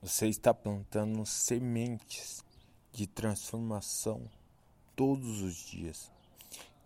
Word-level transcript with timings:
você 0.00 0.28
está 0.28 0.54
plantando 0.54 1.26
sementes 1.26 2.44
de 2.92 3.06
transformação 3.06 4.30
todos 4.94 5.42
os 5.42 5.54
dias. 5.56 6.10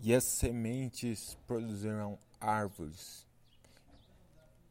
E 0.01 0.15
as 0.15 0.25
sementes 0.25 1.37
produzirão 1.47 2.19
árvores, 2.41 3.27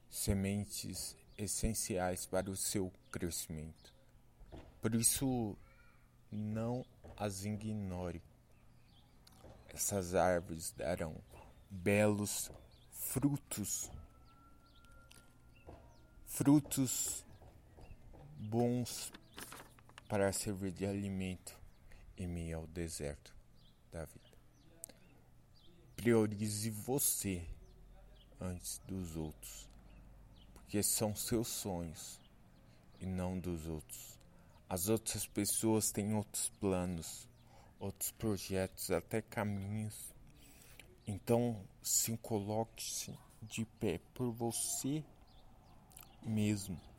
sementes 0.09 1.16
essenciais 1.38 2.25
para 2.25 2.50
o 2.50 2.58
seu 2.58 2.92
crescimento. 3.11 3.94
Por 4.81 4.94
isso, 4.95 5.55
não 6.31 6.86
as 7.16 7.45
ignore. 7.45 8.22
Essas 9.70 10.16
árvores 10.16 10.72
darão 10.72 11.16
belos 11.70 12.52
frutos, 12.92 13.89
frutos 16.26 17.23
bons 18.42 19.11
para 20.09 20.34
servir 20.34 20.72
de 20.72 20.86
alimento 20.86 21.56
em 22.17 22.28
meio 22.28 22.58
ao 22.58 22.67
deserto 22.67 23.33
da 23.92 24.03
vida. 24.06 24.31
Priorize 25.95 26.70
você 26.70 27.45
antes 28.39 28.80
dos 28.80 29.16
outros, 29.16 29.70
porque 30.53 30.81
são 30.81 31.16
seus 31.16 31.48
sonhos 31.48 32.20
e 33.00 33.06
não 33.06 33.39
dos 33.39 33.67
outros. 33.67 34.20
As 34.67 34.89
outras 34.89 35.28
pessoas 35.28 35.92
têm 35.92 36.14
outros 36.14 36.50
planos, 36.59 37.28
outros 37.80 38.11
projetos, 38.11 38.89
até 38.89 39.22
caminhos. 39.22 40.14
Então, 41.05 41.61
se 41.83 42.17
coloque-se 42.17 43.17
de 43.42 43.66
pé 43.66 44.00
por 44.14 44.31
você 44.31 45.03
mesmo. 46.23 46.91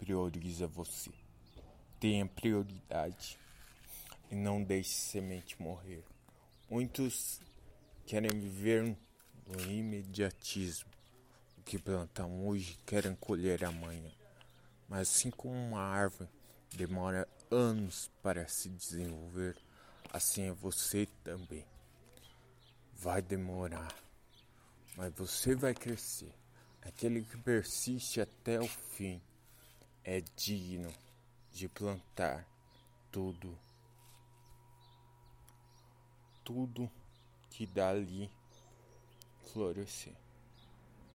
Prioriza 0.00 0.66
você. 0.66 1.10
Tenha 2.00 2.24
prioridade 2.24 3.38
e 4.30 4.34
não 4.34 4.62
deixe 4.62 4.94
semente 4.94 5.60
morrer. 5.60 6.02
Muitos 6.70 7.38
querem 8.06 8.30
viver 8.30 8.96
no 9.46 9.70
imediatismo. 9.70 10.88
O 11.58 11.62
que 11.62 11.78
plantam 11.78 12.46
hoje 12.46 12.78
querem 12.86 13.14
colher 13.14 13.62
amanhã. 13.62 14.10
Mas 14.88 15.02
assim 15.02 15.30
como 15.30 15.54
uma 15.54 15.82
árvore 15.82 16.30
demora 16.74 17.28
anos 17.50 18.10
para 18.22 18.48
se 18.48 18.70
desenvolver, 18.70 19.54
assim 20.10 20.48
é 20.48 20.52
você 20.52 21.06
também. 21.22 21.66
Vai 22.94 23.20
demorar, 23.20 23.94
mas 24.96 25.12
você 25.12 25.54
vai 25.54 25.74
crescer. 25.74 26.32
Aquele 26.80 27.22
que 27.22 27.36
persiste 27.36 28.18
até 28.18 28.58
o 28.58 28.66
fim 28.66 29.20
é 30.04 30.20
digno 30.36 30.92
de 31.52 31.68
plantar 31.68 32.46
tudo, 33.10 33.56
tudo 36.44 36.90
que 37.50 37.66
dali 37.66 38.30
florescer. 39.52 40.14